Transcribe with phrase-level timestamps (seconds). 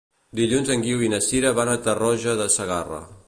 [0.37, 3.03] Dilluns en Guiu i na Sira van a Tarroja de Segarra.